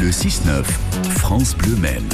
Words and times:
Le 0.00 0.08
6-9, 0.08 0.64
France 1.18 1.54
Bleu 1.54 1.76
Maine. 1.76 2.08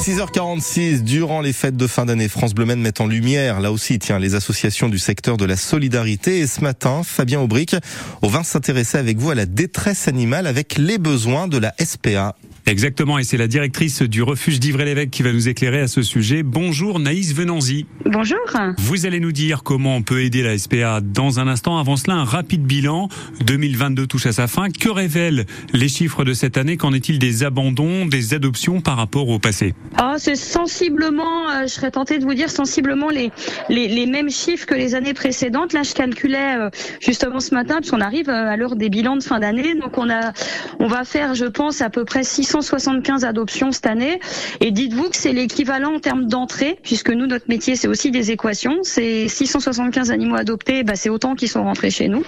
6h46, 0.00 1.02
durant 1.02 1.42
les 1.42 1.52
fêtes 1.52 1.76
de 1.76 1.86
fin 1.86 2.06
d'année, 2.06 2.28
France 2.28 2.54
Bleu 2.54 2.64
Maine 2.64 2.80
met 2.80 3.00
en 3.02 3.06
lumière, 3.06 3.60
là 3.60 3.70
aussi, 3.70 3.98
tiens, 3.98 4.18
les 4.18 4.34
associations 4.34 4.88
du 4.88 4.98
secteur 4.98 5.36
de 5.36 5.44
la 5.44 5.56
solidarité. 5.56 6.38
Et 6.38 6.46
ce 6.46 6.62
matin, 6.62 7.02
Fabien 7.04 7.40
Aubric, 7.40 7.76
on 8.22 8.28
va 8.28 8.42
s'intéresser 8.42 8.96
avec 8.96 9.18
vous 9.18 9.30
à 9.30 9.34
la 9.34 9.44
détresse 9.44 10.08
animale 10.08 10.46
avec 10.46 10.78
les 10.78 10.96
besoins 10.96 11.46
de 11.46 11.58
la 11.58 11.74
SPA. 11.78 12.34
Exactement, 12.68 13.18
et 13.18 13.24
c'est 13.24 13.38
la 13.38 13.46
directrice 13.46 14.02
du 14.02 14.22
refuge 14.22 14.60
d'Ivray-l'Évêque 14.60 15.10
qui 15.10 15.22
va 15.22 15.32
nous 15.32 15.48
éclairer 15.48 15.80
à 15.80 15.88
ce 15.88 16.02
sujet. 16.02 16.42
Bonjour 16.42 16.98
Naïs 16.98 17.34
Venanzi. 17.34 17.86
Bonjour. 18.04 18.38
Vous 18.76 19.06
allez 19.06 19.20
nous 19.20 19.32
dire 19.32 19.62
comment 19.62 19.96
on 19.96 20.02
peut 20.02 20.22
aider 20.22 20.42
la 20.42 20.58
SPA 20.58 21.00
dans 21.00 21.40
un 21.40 21.48
instant. 21.48 21.78
Avant 21.78 21.96
cela, 21.96 22.16
un 22.16 22.24
rapide 22.24 22.64
bilan. 22.64 23.08
2022 23.40 24.06
touche 24.06 24.26
à 24.26 24.32
sa 24.32 24.48
fin. 24.48 24.68
Que 24.68 24.90
révèlent 24.90 25.46
les 25.72 25.88
chiffres 25.88 26.24
de 26.24 26.34
cette 26.34 26.58
année? 26.58 26.76
Qu'en 26.76 26.92
est-il 26.92 27.18
des 27.18 27.42
abandons, 27.42 28.04
des 28.04 28.34
adoptions 28.34 28.82
par 28.82 28.98
rapport 28.98 29.30
au 29.30 29.38
passé? 29.38 29.72
Ah, 29.96 30.16
C'est 30.18 30.36
sensiblement, 30.36 31.48
euh, 31.48 31.62
je 31.62 31.68
serais 31.68 31.90
tentée 31.90 32.18
de 32.18 32.24
vous 32.24 32.34
dire, 32.34 32.50
sensiblement 32.50 33.08
les, 33.08 33.30
les, 33.70 33.88
les, 33.88 34.04
mêmes 34.04 34.30
chiffres 34.30 34.66
que 34.66 34.74
les 34.74 34.94
années 34.94 35.14
précédentes. 35.14 35.72
Là, 35.72 35.84
je 35.84 35.94
calculais 35.94 36.58
euh, 36.58 36.68
justement 37.00 37.40
ce 37.40 37.54
matin, 37.54 37.76
puisqu'on 37.78 38.02
arrive 38.02 38.28
euh, 38.28 38.50
à 38.50 38.58
l'heure 38.58 38.76
des 38.76 38.90
bilans 38.90 39.16
de 39.16 39.22
fin 39.22 39.40
d'année. 39.40 39.74
Donc 39.74 39.96
on, 39.96 40.10
a, 40.10 40.34
on 40.80 40.86
va 40.86 41.04
faire, 41.04 41.34
je 41.34 41.46
pense, 41.46 41.80
à 41.80 41.88
peu 41.88 42.04
près 42.04 42.24
600 42.24 42.57
175 42.60 43.24
adoptions 43.24 43.72
cette 43.72 43.86
année. 43.86 44.20
Et 44.60 44.70
dites-vous 44.70 45.10
que 45.10 45.16
c'est 45.16 45.32
l'équivalent 45.32 45.94
en 45.94 46.00
termes 46.00 46.26
d'entrée, 46.26 46.78
puisque 46.82 47.10
nous, 47.10 47.26
notre 47.26 47.46
métier, 47.48 47.76
c'est 47.76 47.88
aussi 47.88 48.10
des 48.10 48.30
équations. 48.30 48.78
C'est 48.82 49.28
675 49.28 50.10
animaux 50.10 50.36
adoptés, 50.36 50.82
bah, 50.82 50.94
c'est 50.96 51.10
autant 51.10 51.34
qui 51.34 51.48
sont 51.48 51.62
rentrés 51.62 51.90
chez 51.90 52.08
nous. 52.08 52.22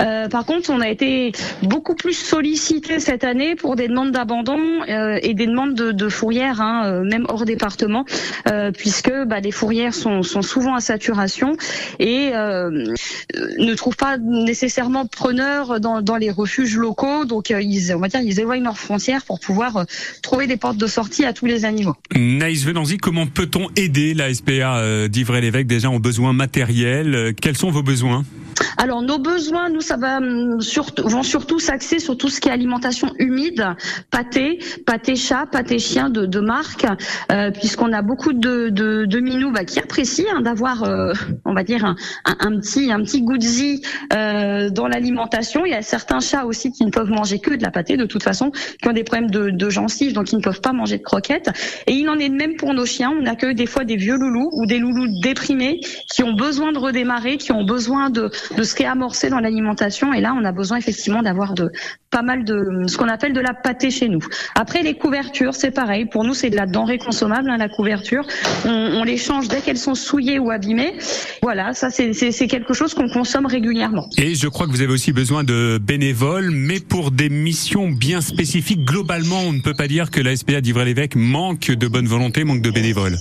Euh, 0.00 0.28
par 0.28 0.44
contre, 0.44 0.70
on 0.70 0.80
a 0.80 0.88
été 0.88 1.32
beaucoup 1.62 1.94
plus 1.94 2.14
sollicité 2.14 3.00
cette 3.00 3.24
année 3.24 3.54
pour 3.54 3.76
des 3.76 3.88
demandes 3.88 4.12
d'abandon 4.12 4.58
euh, 4.88 5.18
et 5.22 5.34
des 5.34 5.46
demandes 5.46 5.74
de, 5.74 5.92
de 5.92 6.08
fourrières, 6.08 6.60
hein, 6.60 6.82
euh, 6.86 7.04
même 7.04 7.26
hors 7.28 7.44
département, 7.44 8.04
euh, 8.48 8.70
puisque 8.72 9.12
bah, 9.26 9.40
les 9.40 9.50
fourrières 9.50 9.94
sont, 9.94 10.22
sont, 10.22 10.42
souvent 10.42 10.74
à 10.74 10.80
saturation 10.80 11.56
et 11.98 12.30
euh, 12.34 12.84
ne 13.58 13.74
trouvent 13.74 13.96
pas 13.96 14.18
nécessairement 14.18 15.06
preneurs 15.06 15.80
dans, 15.80 16.02
dans 16.02 16.16
les 16.16 16.30
refuges 16.30 16.76
locaux. 16.76 17.24
Donc, 17.24 17.50
ils, 17.50 17.94
on 17.94 17.98
va 17.98 18.08
dire, 18.08 18.20
ils 18.20 18.40
éloignent 18.40 18.64
leurs 18.64 18.78
frontières 18.78 19.24
pour 19.24 19.40
pouvoir 19.40 19.51
euh, 19.60 19.84
trouver 20.22 20.46
des 20.46 20.56
portes 20.56 20.76
de 20.76 20.86
sortie 20.86 21.24
à 21.24 21.32
tous 21.32 21.46
les 21.46 21.64
animaux. 21.64 21.94
Naïs 22.14 22.64
Venanzi, 22.64 22.98
comment 22.98 23.26
peut-on 23.26 23.68
aider 23.76 24.14
la 24.14 24.32
SPA 24.32 24.78
euh, 24.78 25.08
d'Ivray-l'Évêque 25.08 25.66
déjà 25.66 25.90
en 25.90 25.98
besoins 25.98 26.32
matériels? 26.32 27.14
Euh, 27.14 27.32
Quels 27.38 27.56
sont 27.56 27.70
vos 27.70 27.82
besoins? 27.82 28.24
Alors 28.76 29.02
nos 29.02 29.18
besoins, 29.18 29.68
nous, 29.68 29.80
ça 29.80 29.96
va 29.96 30.18
hum, 30.18 30.60
surtout, 30.60 31.06
vont 31.08 31.22
surtout 31.22 31.58
s'axer 31.58 31.98
sur 31.98 32.16
tout 32.16 32.28
ce 32.28 32.40
qui 32.40 32.48
est 32.48 32.52
alimentation 32.52 33.12
humide, 33.18 33.66
pâté, 34.10 34.58
pâté 34.86 35.16
chat, 35.16 35.46
pâté 35.46 35.78
chien 35.78 36.10
de, 36.10 36.26
de 36.26 36.40
marque, 36.40 36.86
euh, 37.30 37.50
puisqu'on 37.50 37.92
a 37.92 38.02
beaucoup 38.02 38.32
de, 38.32 38.68
de, 38.70 39.04
de 39.04 39.20
minous 39.20 39.52
bah, 39.52 39.64
qui 39.64 39.78
apprécient 39.78 40.26
hein, 40.34 40.40
d'avoir, 40.40 40.84
euh, 40.84 41.12
on 41.44 41.54
va 41.54 41.64
dire, 41.64 41.84
un, 41.84 41.96
un, 42.24 42.58
petit 42.60 42.90
un 42.92 43.02
petit 43.02 43.22
goût 43.22 43.36
euh, 44.12 44.70
dans 44.70 44.88
l'alimentation. 44.88 45.64
Il 45.64 45.70
y 45.70 45.74
a 45.74 45.82
certains 45.82 46.20
chats 46.20 46.46
aussi 46.46 46.72
qui 46.72 46.84
ne 46.84 46.90
peuvent 46.90 47.10
manger 47.10 47.38
que 47.38 47.54
de 47.54 47.62
la 47.62 47.70
pâté 47.70 47.96
de 47.96 48.04
toute 48.04 48.22
façon, 48.22 48.50
qui 48.50 48.88
ont 48.88 48.92
des 48.92 49.04
problèmes 49.04 49.30
de, 49.30 49.50
de 49.50 49.70
gencives, 49.70 50.12
donc 50.12 50.32
ils 50.32 50.36
ne 50.36 50.42
peuvent 50.42 50.60
pas 50.60 50.72
manger 50.72 50.98
de 50.98 51.02
croquettes. 51.02 51.50
Et 51.86 51.92
il 51.92 52.08
en 52.08 52.18
est 52.18 52.28
de 52.28 52.34
même 52.34 52.56
pour 52.56 52.74
nos 52.74 52.86
chiens. 52.86 53.12
On 53.18 53.26
accueille 53.26 53.54
des 53.54 53.66
fois 53.66 53.84
des 53.84 53.96
vieux 53.96 54.16
loulous 54.16 54.50
ou 54.52 54.66
des 54.66 54.78
loulous 54.78 55.06
déprimés 55.22 55.80
qui 56.10 56.22
ont 56.22 56.34
besoin 56.34 56.72
de 56.72 56.78
redémarrer, 56.78 57.36
qui 57.36 57.52
ont 57.52 57.64
besoin 57.64 58.10
de 58.10 58.30
se 58.64 58.76
réamorcer 58.76 59.30
dans 59.30 59.40
l'alimentation. 59.40 60.12
Et 60.12 60.20
là, 60.20 60.34
on 60.38 60.44
a 60.44 60.52
besoin 60.52 60.78
effectivement 60.78 61.22
d'avoir 61.22 61.54
de 61.54 61.70
pas 62.10 62.22
mal 62.22 62.44
de 62.44 62.84
ce 62.86 62.96
qu'on 62.96 63.08
appelle 63.08 63.32
de 63.32 63.40
la 63.40 63.54
pâtée 63.54 63.90
chez 63.90 64.08
nous. 64.08 64.20
Après, 64.54 64.82
les 64.82 64.94
couvertures, 64.94 65.54
c'est 65.54 65.70
pareil. 65.70 66.04
Pour 66.04 66.24
nous, 66.24 66.34
c'est 66.34 66.50
de 66.50 66.56
la 66.56 66.66
denrée 66.66 66.98
consommable, 66.98 67.50
hein, 67.50 67.56
la 67.56 67.68
couverture. 67.68 68.26
On, 68.66 68.70
on, 68.70 69.04
les 69.04 69.16
change 69.16 69.48
dès 69.48 69.60
qu'elles 69.60 69.78
sont 69.78 69.94
souillées 69.94 70.38
ou 70.38 70.50
abîmées. 70.50 70.94
Voilà, 71.42 71.72
ça, 71.72 71.90
c'est 71.90 72.46
quelque 72.46 72.74
chose 72.74 72.94
qu'on 72.94 73.08
consomme 73.08 73.46
régulièrement. 73.46 74.08
Et 74.18 74.34
je 74.34 74.48
crois 74.48 74.66
que 74.66 74.72
vous 74.72 74.82
avez 74.82 74.92
aussi 74.92 75.12
besoin 75.12 75.42
de 75.42 75.78
bénévoles, 75.82 76.50
mais 76.50 76.80
pour 76.80 77.10
des 77.10 77.30
missions 77.30 77.88
bien 77.88 78.20
spécifiques. 78.20 78.84
Globalement, 78.84 79.40
on 79.46 79.52
ne 79.52 79.60
peut 79.60 79.74
pas 79.74 79.88
dire 79.88 80.10
que 80.10 80.20
la 80.20 80.36
SPA 80.36 80.60
d'Ivray-l'Évêque 80.60 81.16
manque 81.16 81.70
de 81.70 81.88
bonne 81.88 82.06
volonté, 82.06 82.44
manque 82.44 82.62
de 82.62 82.70
bénévoles. 82.70 83.16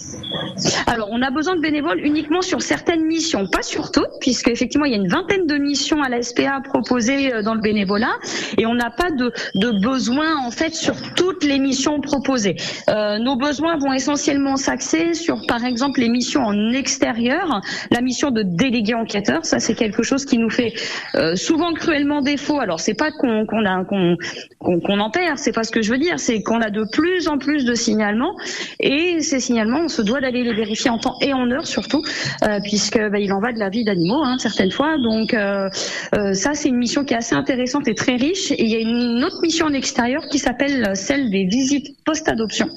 Alors, 0.88 1.10
on 1.12 1.22
a 1.22 1.32
besoin 1.32 1.56
de 1.56 1.62
bénévoles 1.62 2.00
uniquement 2.00 2.42
sur 2.42 2.62
certaines 2.62 3.06
missions, 3.06 3.48
pas 3.48 3.62
sur 3.62 3.92
toutes, 3.92 4.20
puisque 4.20 4.50
effectivement, 4.50 4.86
il 4.86 4.92
y 4.92 4.96
a 4.96 4.98
une 4.98 5.08
vingtaine 5.08 5.48
de 5.48 5.56
missions 5.56 6.02
à 6.02 6.10
la 6.10 6.22
SPA 6.22 6.62
proposées 6.64 7.34
euh, 7.34 7.42
dans 7.42 7.54
le 7.54 7.62
bénévolat, 7.62 8.14
et 8.58 8.66
on 8.66 8.74
n'a 8.74 8.90
pas 8.90 9.12
de, 9.12 9.32
de 9.56 9.82
besoin 9.82 10.38
en 10.38 10.52
fait 10.52 10.74
sur 10.74 10.96
toutes 11.16 11.44
les 11.44 11.60
missions 11.60 12.00
proposées. 12.02 12.56
Euh, 12.90 13.18
nos 13.20 13.36
besoins 13.36 13.78
vont 13.78 13.94
essentiellement 13.94 14.56
s'axer 14.56 15.14
sur, 15.14 15.46
par 15.48 15.66
exemple, 15.66 16.00
les 16.00 16.10
missions 16.10 16.44
en 16.44 16.72
extérieur, 16.72 17.62
la 17.90 18.02
mission 18.02 18.32
de 18.32 18.44
délégué 18.44 18.94
enquêteur. 18.94 19.46
Ça, 19.46 19.60
c'est 19.60 19.76
quelque 19.76 20.04
chose 20.04 20.26
qui 20.26 20.38
nous 20.38 20.50
fait 20.50 20.74
euh, 21.16 21.36
souvent 21.36 21.74
cruellement 21.74 22.22
défaut. 22.22 22.60
Alors, 22.60 22.80
c'est 22.80 22.94
pas 22.94 23.12
qu'on 23.12 23.46
qu'on 23.46 23.66
a 23.66 23.84
qu'on 23.86 24.18
qu'on 24.60 25.00
en 25.00 25.10
perd, 25.10 25.38
c'est 25.38 25.52
pas 25.52 25.64
ce 25.64 25.72
que 25.72 25.82
je 25.82 25.92
veux 25.92 25.98
dire, 25.98 26.20
c'est 26.20 26.42
qu'on 26.44 26.62
a 26.62 26.70
de 26.70 26.86
plus 26.92 27.28
en 27.28 27.38
plus 27.38 27.66
de 27.66 27.74
signalements, 27.74 28.36
et 28.80 29.22
ces 29.22 29.40
signalements, 29.40 29.82
on 29.86 29.88
se 29.88 30.02
doit 30.02 30.22
d'aller 30.22 30.44
les 30.44 30.51
vérifier 30.54 30.90
en 30.90 30.98
temps 30.98 31.18
et 31.22 31.34
en 31.34 31.50
heure 31.52 31.68
surtout, 31.68 32.04
euh, 32.44 32.60
puisque 32.64 33.00
bah, 33.00 33.20
il 33.20 33.32
en 33.34 33.40
va 33.40 33.52
de 33.52 33.60
la 33.60 33.70
vie 33.70 33.84
d'animaux 33.84 34.24
hein, 34.24 34.38
certaines 34.40 34.72
fois. 34.72 34.98
Donc 34.98 35.34
euh, 35.34 35.70
euh, 36.16 36.34
ça, 36.34 36.54
c'est 36.54 36.70
une 36.70 36.78
mission 36.78 37.04
qui 37.04 37.14
est 37.14 37.18
assez 37.18 37.36
intéressante 37.36 37.88
et 37.88 37.96
très 37.96 38.16
riche. 38.16 38.52
Et 38.52 38.64
il 38.64 38.70
y 38.70 38.76
a 38.76 38.80
une 38.80 39.24
autre 39.24 39.42
mission 39.42 39.68
en 39.68 39.74
extérieur 39.74 40.28
qui 40.30 40.40
s'appelle 40.40 40.96
celle 40.96 41.30
des 41.30 41.46
visites 41.46 42.04
post-adoption. 42.04 42.70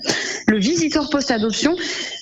Le 0.46 0.58
visiteur 0.58 1.08
post-adoption 1.10 1.74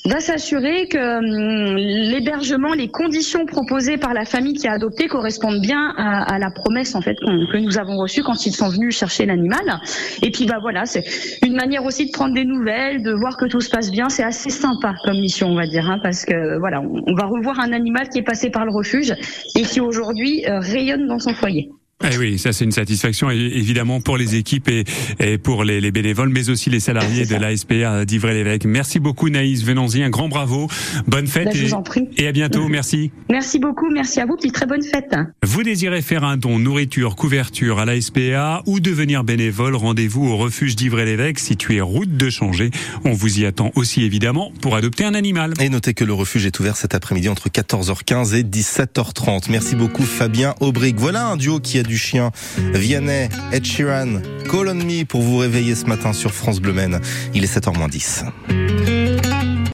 va 0.05 0.21
s'assurer 0.21 0.89
que 0.89 0.99
hum, 0.99 1.77
l'hébergement, 1.77 2.73
les 2.73 2.89
conditions 2.89 3.47
proposées 3.47 3.99
par 3.99 4.15
la 4.15 4.25
famille 4.25 4.55
qui 4.55 4.67
a 4.67 4.73
adopté 4.73 5.07
correspondent 5.07 5.61
bien 5.61 5.95
à, 5.97 6.39
la 6.39 6.51
promesse 6.51 6.95
en 6.95 7.01
fait 7.01 7.17
que 7.21 7.59
nous 7.59 7.79
avons 7.79 7.97
reçue 7.97 8.23
quand 8.23 8.47
ils 8.47 8.53
sont 8.53 8.69
venus 8.69 8.97
chercher 8.97 9.27
l'animal. 9.27 9.81
Et 10.23 10.31
puis 10.31 10.47
bah 10.47 10.59
voilà, 10.61 10.87
c'est 10.87 11.05
une 11.45 11.55
manière 11.55 11.85
aussi 11.85 12.07
de 12.07 12.11
prendre 12.13 12.35
des 12.35 12.45
nouvelles, 12.45 13.03
de 13.03 13.13
voir 13.13 13.37
que 13.37 13.47
tout 13.47 13.61
se 13.61 13.71
passe 13.71 13.91
bien. 13.91 14.09
C'est 14.09 14.25
assez 14.25 14.51
sympa 14.51 14.95
comme 15.05 15.21
mission, 15.21 15.49
on 15.49 15.57
va 15.57 15.67
dire, 15.67 15.89
hein, 15.89 15.99
parce 16.03 16.25
que 16.25 16.59
voilà, 16.59 16.81
on, 16.81 17.15
va 17.15 17.27
revoir 17.27 17.61
un 17.61 17.73
animal 17.73 18.09
qui 18.09 18.19
est 18.19 18.25
passé 18.25 18.51
par 18.51 18.65
le 18.65 18.73
refuge 18.73 19.15
et 19.57 19.63
qui 19.63 19.81
aujourd'hui 19.81 20.45
euh, 20.47 20.59
rayonne 20.59 21.07
dans 21.07 21.19
son 21.19 21.35
foyer. 21.35 21.71
Eh 22.11 22.17
oui, 22.19 22.39
ça 22.39 22.53
c'est 22.53 22.65
une 22.65 22.73
satisfaction 22.73 23.31
évidemment 23.31 24.01
pour 24.01 24.17
les 24.17 24.37
équipes 24.37 24.69
et, 24.69 24.85
et 25.21 25.39
pour 25.39 25.65
les, 25.65 25.81
les, 25.81 25.91
bénévoles, 25.91 26.31
mais 26.31 26.51
aussi 26.51 26.71
les 26.71 26.81
salariés 26.81 27.27
de 27.27 27.37
la 27.37 27.57
SPA 27.57 28.05
d'Ivray-l'Évêque. 28.05 28.65
Merci 28.65 28.99
beaucoup 28.99 29.29
Naïs 29.29 29.65
Venanzi, 29.65 30.03
un 30.03 30.11
grand 30.11 30.29
bravo, 30.29 30.69
bonne 31.07 31.27
fête 31.27 31.53
ben, 31.53 31.65
vous 31.65 31.75
en 31.75 31.83
prie. 31.83 32.09
et 32.17 32.27
à 32.27 32.33
bientôt, 32.33 32.69
merci. 32.69 33.11
Merci 33.31 33.59
beaucoup, 33.59 33.91
merci 33.91 34.21
à 34.21 34.27
vous, 34.27 34.37
puis 34.37 34.51
très 34.51 34.67
bonne 34.67 34.83
fête. 34.83 35.15
Vous 35.43 35.63
désirez 35.63 36.03
faire 36.03 36.25
un 36.25 36.37
don 36.37 36.59
nourriture, 36.59 37.17
couverture 37.17 37.79
à 37.79 37.85
la 37.85 38.01
SPA 38.01 38.63
ou 38.67 38.81
devenir 38.81 39.25
bénévole, 39.25 39.77
rendez-vous 39.77 40.27
au 40.27 40.37
refuge 40.37 40.77
d'Ivray-l'Évêque 40.77 41.39
situé 41.39 41.81
route 41.81 42.17
de 42.17 42.31
Changer. 42.31 42.71
On 43.05 43.13
vous 43.13 43.41
y 43.41 43.47
attend 43.47 43.71
aussi 43.75 44.03
évidemment 44.03 44.53
pour 44.61 44.77
adopter 44.77 45.05
un 45.05 45.15
animal. 45.15 45.53
Et 45.61 45.69
notez 45.69 45.95
que 45.95 46.05
le 46.05 46.13
refuge 46.13 46.47
est 46.47 46.59
ouvert 46.61 46.77
cet 46.77 46.95
après-midi 46.95 47.29
entre 47.29 47.49
14h15 47.49 48.35
et 48.35 48.43
17h30. 48.43 49.51
Merci 49.51 49.77
beaucoup 49.77 50.03
Fabien 50.03 50.55
Aubric. 50.61 50.97
Voilà 50.99 51.27
un 51.27 51.37
duo 51.37 51.61
qui 51.61 51.79
a 51.79 51.83
chien. 51.99 52.31
Vianney, 52.75 53.29
Ed 53.53 53.65
Sheeran, 53.65 54.21
Call 54.51 54.75
Me 54.75 55.05
pour 55.05 55.23
vous 55.23 55.39
réveiller 55.39 55.75
ce 55.75 55.87
matin 55.87 56.13
sur 56.13 56.33
France 56.33 56.61
Bleu 56.61 56.73
Men. 56.73 57.01
Il 57.35 57.45
est 57.45 57.57
7h10. 57.57 59.02